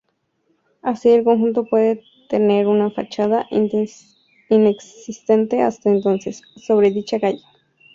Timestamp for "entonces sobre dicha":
5.91-7.19